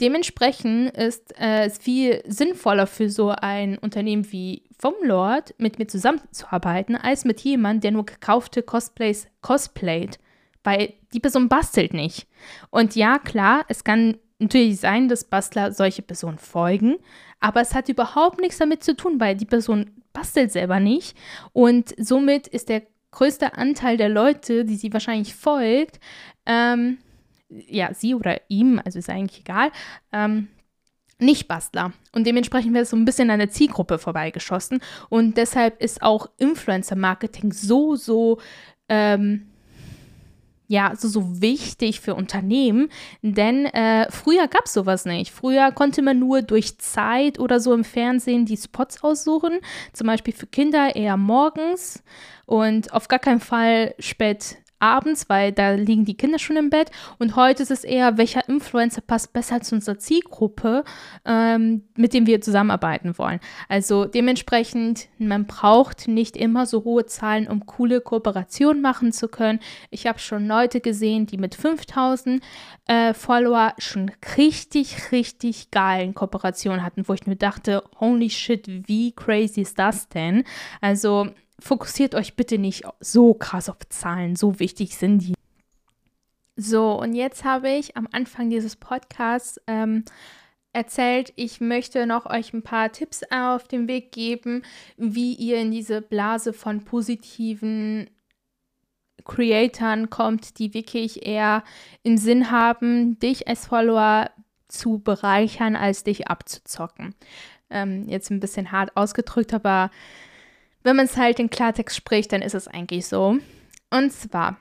[0.01, 5.87] Dementsprechend ist äh, es viel sinnvoller für so ein Unternehmen wie vom Lord mit mir
[5.87, 10.19] zusammenzuarbeiten, als mit jemandem, der nur gekaufte Cosplays cosplayt.
[10.61, 12.27] Weil die Person bastelt nicht.
[12.69, 16.97] Und ja, klar, es kann natürlich sein, dass Bastler solche Personen folgen,
[17.39, 21.15] aber es hat überhaupt nichts damit zu tun, weil die Person bastelt selber nicht.
[21.53, 22.83] Und somit ist der
[23.13, 25.99] größte Anteil der Leute, die sie wahrscheinlich folgt,
[26.45, 26.97] ähm,
[27.49, 29.71] ja, sie oder ihm, also ist eigentlich egal,
[30.12, 30.47] ähm,
[31.19, 31.93] nicht Bastler.
[32.12, 34.82] Und dementsprechend wird es so ein bisschen an der Zielgruppe vorbeigeschossen.
[35.10, 38.39] Und deshalb ist auch Influencer-Marketing so, so,
[38.89, 39.52] ähm,
[40.67, 42.89] ja, so, so wichtig für Unternehmen.
[43.21, 45.32] Denn äh, früher gab es sowas nicht.
[45.32, 49.60] Früher konnte man nur durch Zeit oder so im Fernsehen die Spots aussuchen.
[49.91, 52.04] Zum Beispiel für Kinder eher morgens
[52.45, 56.91] und auf gar keinen Fall spät abends, weil da liegen die Kinder schon im Bett.
[57.19, 60.83] Und heute ist es eher, welcher Influencer passt besser zu unserer Zielgruppe,
[61.25, 63.39] ähm, mit dem wir zusammenarbeiten wollen.
[63.69, 69.59] Also dementsprechend, man braucht nicht immer so hohe Zahlen, um coole Kooperationen machen zu können.
[69.89, 72.43] Ich habe schon Leute gesehen, die mit 5000
[72.88, 79.13] äh, Follower schon richtig, richtig geilen Kooperationen hatten, wo ich mir dachte, holy shit, wie
[79.13, 80.43] crazy ist das denn?
[80.81, 81.29] Also
[81.63, 85.34] fokussiert euch bitte nicht so krass auf Zahlen, so wichtig sind die.
[86.56, 90.04] So, und jetzt habe ich am Anfang dieses Podcasts ähm,
[90.73, 94.62] erzählt, ich möchte noch euch ein paar Tipps auf den Weg geben,
[94.97, 98.10] wie ihr in diese Blase von positiven
[99.23, 101.63] Creatoren kommt, die wirklich eher
[102.04, 104.30] im Sinn haben, dich als Follower
[104.67, 107.15] zu bereichern, als dich abzuzocken.
[107.69, 109.91] Ähm, jetzt ein bisschen hart ausgedrückt, aber
[110.84, 113.38] wenn man es halt in Klartext spricht, dann ist es eigentlich so.
[113.89, 114.58] Und zwar,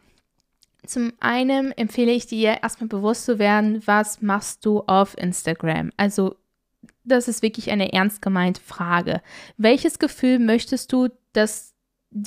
[0.87, 5.91] zum einen empfehle ich dir erstmal bewusst zu werden, was machst du auf Instagram?
[5.97, 6.37] Also,
[7.05, 9.23] das ist wirklich eine ernst gemeinte Frage.
[9.57, 11.75] Welches Gefühl möchtest du, dass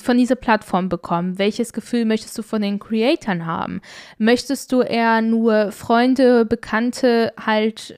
[0.01, 1.37] von dieser Plattform bekommen?
[1.37, 3.81] Welches Gefühl möchtest du von den Creatoren haben?
[4.17, 7.97] Möchtest du eher nur Freunde, Bekannte halt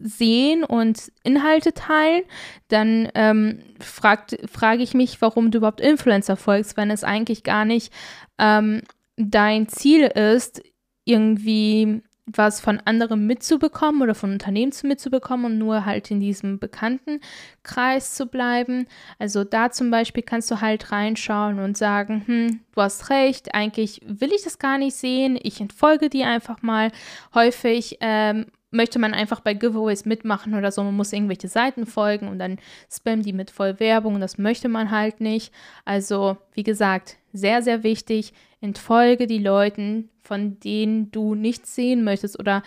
[0.00, 2.22] sehen und Inhalte teilen,
[2.68, 7.64] dann ähm, fragt, frage ich mich, warum du überhaupt Influencer folgst, wenn es eigentlich gar
[7.64, 7.92] nicht
[8.38, 8.82] ähm,
[9.16, 10.62] dein Ziel ist,
[11.04, 12.02] irgendwie
[12.36, 17.20] was von anderen mitzubekommen oder von Unternehmen mitzubekommen und nur halt in diesem bekannten
[17.62, 18.86] Kreis zu bleiben.
[19.18, 24.00] Also da zum Beispiel kannst du halt reinschauen und sagen, hm, du hast recht, eigentlich
[24.04, 26.92] will ich das gar nicht sehen, ich entfolge dir einfach mal.
[27.34, 30.82] Häufig ähm, möchte man einfach bei Giveaways mitmachen oder so.
[30.82, 32.58] Man muss irgendwelche Seiten folgen und dann
[32.90, 34.20] spammen die mit voll Werbung.
[34.20, 35.52] Das möchte man halt nicht.
[35.84, 38.32] Also, wie gesagt, sehr, sehr wichtig.
[38.60, 42.62] Entfolge die Leuten, von denen du nichts sehen möchtest oder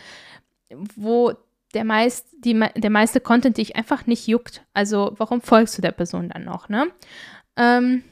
[0.96, 1.34] wo
[1.74, 4.64] der, meist, die, der meiste Content dich einfach nicht juckt.
[4.74, 6.88] Also, warum folgst du der Person dann noch, ne?
[7.56, 8.04] Ähm,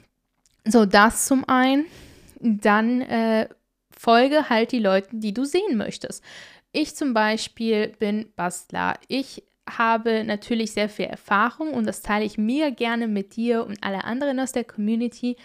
[0.66, 1.86] so, das zum einen.
[2.40, 3.48] Dann äh,
[3.96, 6.24] folge halt die Leute, die du sehen möchtest.
[6.72, 8.98] Ich zum Beispiel bin Bastler.
[9.08, 13.84] Ich habe natürlich sehr viel Erfahrung und das teile ich mir gerne mit dir und
[13.84, 15.38] alle anderen aus der Community.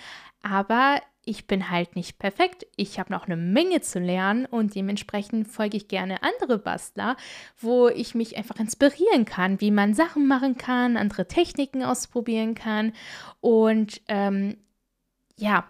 [0.42, 2.66] Aber ich bin halt nicht perfekt.
[2.76, 7.16] Ich habe noch eine Menge zu lernen und dementsprechend folge ich gerne andere Bastler,
[7.58, 12.92] wo ich mich einfach inspirieren kann, wie man Sachen machen kann, andere Techniken ausprobieren kann.
[13.40, 14.56] Und ähm,
[15.36, 15.66] ja,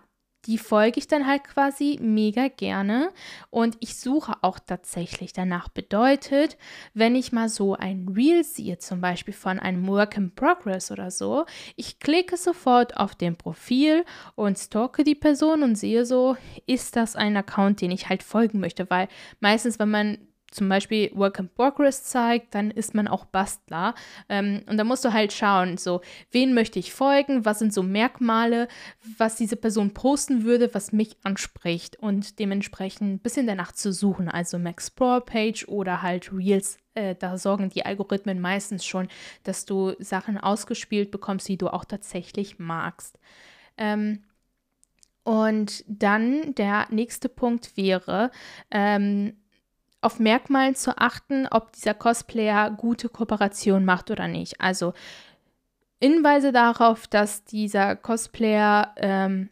[0.47, 3.13] die folge ich dann halt quasi mega gerne
[3.51, 5.69] und ich suche auch tatsächlich danach.
[5.69, 6.57] Bedeutet,
[6.95, 11.11] wenn ich mal so ein Reel sehe, zum Beispiel von einem Work in Progress oder
[11.11, 14.05] so, ich klicke sofort auf dem Profil
[14.35, 18.61] und stalke die Person und sehe so, ist das ein Account, den ich halt folgen
[18.61, 19.09] möchte, weil
[19.41, 20.19] meistens, wenn man
[20.51, 23.95] zum Beispiel Work in Progress zeigt, dann ist man auch Bastler.
[24.29, 27.83] Ähm, und da musst du halt schauen, so, wen möchte ich folgen, was sind so
[27.83, 28.69] Merkmale,
[29.19, 34.29] was diese Person posten würde, was mich anspricht und dementsprechend ein bisschen danach zu suchen,
[34.29, 36.79] also im Explore-Page oder halt Reels.
[36.95, 39.09] Äh, da sorgen die Algorithmen meistens schon,
[39.43, 43.19] dass du Sachen ausgespielt bekommst, die du auch tatsächlich magst.
[43.77, 44.25] Ähm,
[45.25, 48.31] und dann der nächste Punkt wäre,
[48.71, 49.35] ähm,
[50.01, 54.61] auf Merkmalen zu achten, ob dieser Cosplayer gute Kooperation macht oder nicht.
[54.61, 54.93] Also
[56.01, 59.49] Hinweise darauf, dass dieser Cosplayer ähm,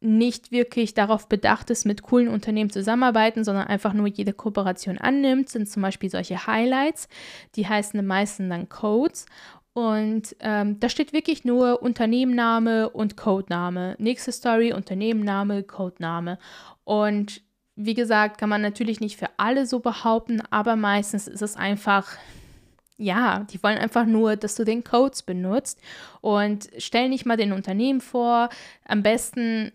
[0.00, 5.48] nicht wirklich darauf bedacht ist, mit coolen Unternehmen zusammenarbeiten, sondern einfach nur jede Kooperation annimmt,
[5.48, 7.08] sind zum Beispiel solche Highlights.
[7.56, 9.26] Die heißen meisten dann Codes.
[9.72, 13.96] Und ähm, da steht wirklich nur Unternehmenname und Codename.
[13.98, 16.38] Nächste Story, Unternehmenname, Codename.
[16.84, 17.42] Und
[17.80, 22.08] wie gesagt, kann man natürlich nicht für alle so behaupten, aber meistens ist es einfach,
[22.96, 25.80] ja, die wollen einfach nur, dass du den Codes benutzt
[26.20, 28.48] und stell nicht mal den Unternehmen vor.
[28.84, 29.70] Am besten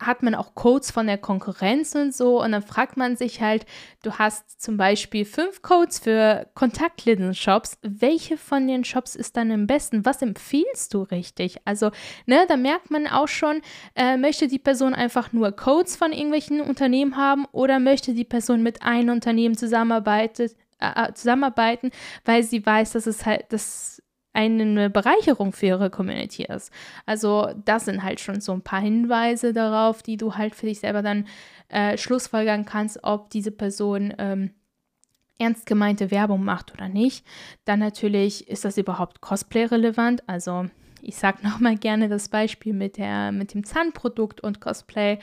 [0.00, 2.42] hat man auch Codes von der Konkurrenz und so.
[2.42, 3.66] Und dann fragt man sich halt,
[4.02, 7.78] du hast zum Beispiel fünf Codes für Kontaktlinsen-Shops.
[7.82, 10.06] Welche von den Shops ist dann am besten?
[10.06, 11.58] Was empfiehlst du richtig?
[11.66, 11.90] Also,
[12.26, 13.60] ne, da merkt man auch schon,
[13.94, 18.62] äh, möchte die Person einfach nur Codes von irgendwelchen Unternehmen haben oder möchte die Person
[18.62, 21.90] mit einem Unternehmen zusammenarbeitet, äh, äh zusammenarbeiten,
[22.24, 26.72] weil sie weiß, dass es halt, dass eine Bereicherung für ihre Community ist.
[27.06, 30.80] Also das sind halt schon so ein paar Hinweise darauf, die du halt für dich
[30.80, 31.26] selber dann
[31.68, 34.50] äh, schlussfolgern kannst, ob diese Person ähm,
[35.38, 37.26] ernst gemeinte Werbung macht oder nicht.
[37.64, 40.28] Dann natürlich, ist das überhaupt Cosplay-relevant?
[40.28, 40.66] Also
[41.02, 45.18] ich sage nochmal gerne das Beispiel mit, der, mit dem Zahnprodukt und Cosplay.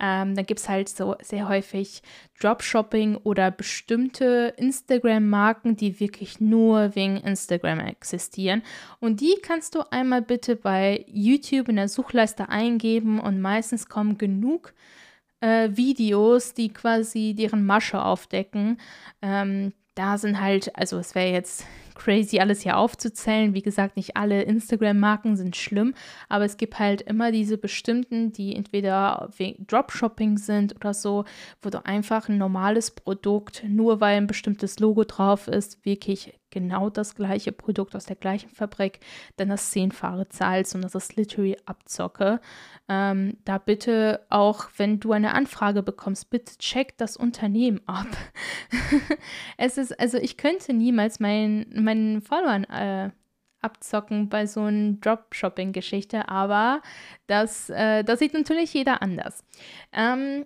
[0.00, 2.02] Ähm, da gibt es halt so sehr häufig
[2.40, 8.62] Dropshopping oder bestimmte Instagram-Marken, die wirklich nur wegen Instagram existieren.
[9.00, 14.18] Und die kannst du einmal bitte bei YouTube in der Suchleiste eingeben und meistens kommen
[14.18, 14.72] genug
[15.40, 18.78] äh, Videos, die quasi deren Masche aufdecken.
[19.22, 21.64] Ähm, da sind halt, also es wäre jetzt
[21.98, 23.52] crazy, alles hier aufzuzählen.
[23.52, 25.94] Wie gesagt, nicht alle Instagram-Marken sind schlimm,
[26.28, 29.28] aber es gibt halt immer diese bestimmten, die entweder
[29.66, 31.24] Dropshopping sind oder so,
[31.60, 36.90] wo du einfach ein normales Produkt, nur weil ein bestimmtes Logo drauf ist, wirklich genau
[36.90, 39.00] das gleiche Produkt aus der gleichen Fabrik,
[39.36, 42.40] dann das Zehnfache zahlst und das ist literally Abzocke.
[42.88, 48.06] Ähm, da bitte auch, wenn du eine Anfrage bekommst, bitte check das Unternehmen ab.
[49.58, 53.10] es ist, also ich könnte niemals mein, meinen Followern äh,
[53.60, 56.82] abzocken bei so einer Dropshopping-Geschichte, aber
[57.26, 59.44] das, äh, das sieht natürlich jeder anders.
[59.92, 60.44] Ähm,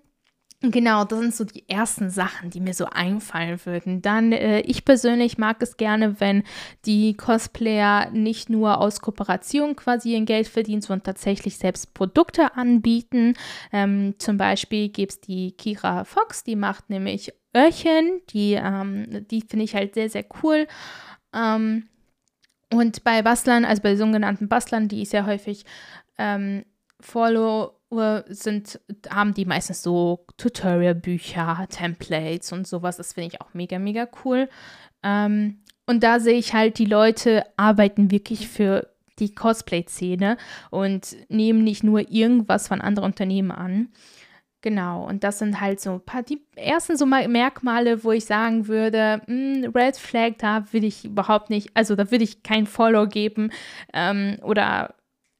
[0.65, 4.01] Genau, das sind so die ersten Sachen, die mir so einfallen würden.
[4.01, 6.45] Dann, äh, ich persönlich mag es gerne, wenn
[6.85, 13.35] die Cosplayer nicht nur aus Kooperation quasi ihr Geld verdienen, sondern tatsächlich selbst Produkte anbieten.
[13.73, 19.41] Ähm, zum Beispiel gibt es die Kira Fox, die macht nämlich Öhrchen, die, ähm, die
[19.41, 20.69] finde ich halt sehr, sehr cool.
[21.35, 21.89] Ähm,
[22.73, 25.65] und bei Bastlern, also bei sogenannten Bastlern, die ich sehr häufig
[26.19, 26.65] ähm,
[27.01, 27.73] follow,
[28.29, 32.97] sind, haben die meistens so Tutorial-Bücher, Templates und sowas.
[32.97, 34.49] Das finde ich auch mega, mega cool.
[35.03, 40.39] Ähm, und da sehe ich halt, die Leute arbeiten wirklich für die Cosplay-Szene
[40.71, 43.89] und nehmen nicht nur irgendwas von anderen Unternehmen an.
[44.63, 48.69] Genau, und das sind halt so ein paar, die ersten so Merkmale, wo ich sagen
[48.69, 52.67] würde, mh, hm, Red Flag, da will ich überhaupt nicht, also da würde ich kein
[52.67, 53.51] Follow geben
[53.93, 54.95] ähm, oder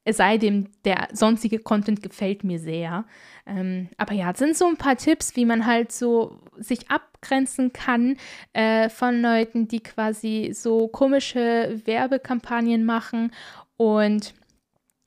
[0.05, 3.05] es sei denn, der sonstige Content gefällt mir sehr.
[3.47, 8.17] Ähm, aber ja, sind so ein paar Tipps, wie man halt so sich abgrenzen kann
[8.53, 13.31] äh, von Leuten, die quasi so komische Werbekampagnen machen
[13.77, 14.35] und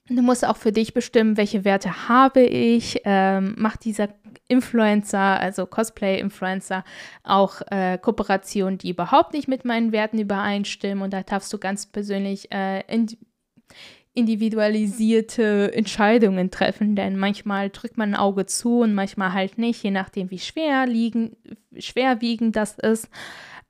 [0.08, 3.02] Du musst auch für dich bestimmen, welche Werte habe ich.
[3.06, 4.10] Ähm, macht dieser
[4.48, 6.84] Influencer, also Cosplay-Influencer,
[7.24, 11.04] auch äh, Kooperationen, die überhaupt nicht mit meinen Werten übereinstimmen.
[11.04, 13.18] Und da darfst du ganz persönlich äh, ind
[14.14, 19.92] individualisierte Entscheidungen treffen, denn manchmal drückt man ein Auge zu und manchmal halt nicht, je
[19.92, 21.36] nachdem, wie schwer liegen,
[21.78, 23.10] schwerwiegend das ist.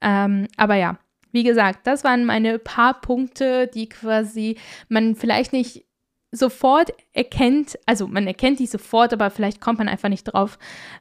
[0.02, 1.00] Ähm, aber ja,
[1.32, 4.58] wie gesagt, das waren meine paar Punkte, die quasi
[4.88, 5.86] man vielleicht nicht
[6.36, 10.58] sofort erkennt, also man erkennt die sofort, aber vielleicht kommt man einfach nicht drauf,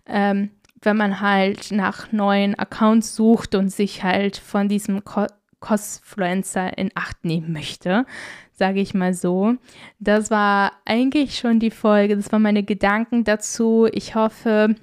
[0.07, 0.51] ähm,
[0.82, 5.26] wenn man halt nach neuen Accounts sucht und sich halt von diesem Co
[5.61, 8.05] Cosfluencer in Acht nehmen möchte,
[8.53, 9.55] sage ich mal so.
[9.99, 13.89] Das war eigentlich schon die Folge, das waren meine Gedanken dazu.
[13.91, 14.74] Ich hoffe,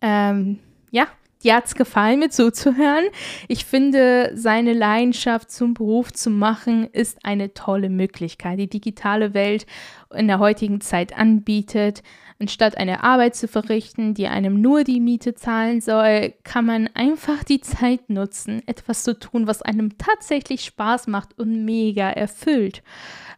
[0.00, 0.60] ähm,
[0.92, 1.08] ja,
[1.42, 3.04] dir hat es gefallen, mir zuzuhören.
[3.48, 9.66] Ich finde, seine Leidenschaft zum Beruf zu machen, ist eine tolle Möglichkeit, die digitale Welt
[10.14, 12.02] in der heutigen Zeit anbietet.
[12.38, 17.44] Anstatt eine Arbeit zu verrichten, die einem nur die Miete zahlen soll, kann man einfach
[17.44, 22.82] die Zeit nutzen, etwas zu tun, was einem tatsächlich Spaß macht und mega erfüllt.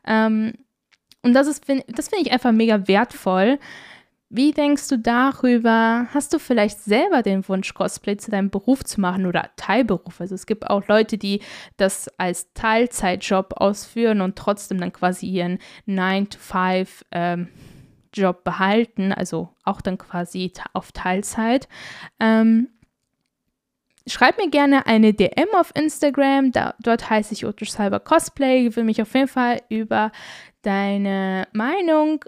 [0.06, 0.52] Ähm,
[1.22, 3.58] und das, das finde ich einfach mega wertvoll.
[4.34, 6.06] Wie denkst du darüber?
[6.14, 10.22] Hast du vielleicht selber den Wunsch, Cosplay zu deinem Beruf zu machen oder Teilberuf?
[10.22, 11.42] Also es gibt auch Leute, die
[11.76, 17.48] das als Teilzeitjob ausführen und trotzdem dann quasi ihren 9-to-5 ähm,
[18.14, 21.68] Job behalten, also auch dann quasi auf Teilzeit.
[22.18, 22.68] Ähm,
[24.06, 26.52] schreib mir gerne eine DM auf Instagram.
[26.52, 28.66] Da, dort heiße ich Otto Cyber Cosplay.
[28.66, 30.10] Ich will mich auf jeden Fall über
[30.62, 32.24] deine Meinung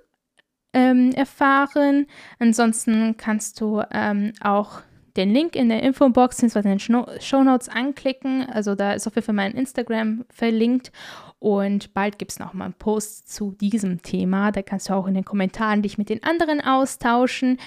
[0.74, 2.06] ähm, erfahren.
[2.38, 4.82] Ansonsten kannst du ähm, auch
[5.16, 6.58] den Link in der Infobox bzw.
[6.70, 8.46] in den Show Notes anklicken.
[8.48, 10.92] Also da ist auf jeden Fall mein Instagram verlinkt.
[11.38, 14.50] Und bald gibt es noch mal einen Post zu diesem Thema.
[14.50, 17.58] Da kannst du auch in den Kommentaren dich mit den anderen austauschen.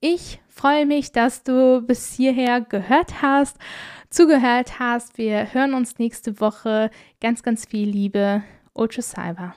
[0.00, 3.56] Ich freue mich, dass du bis hierher gehört hast,
[4.10, 5.16] zugehört hast.
[5.16, 6.90] Wir hören uns nächste Woche.
[7.20, 8.42] Ganz, ganz viel Liebe.
[8.74, 9.54] Ocho Cyber.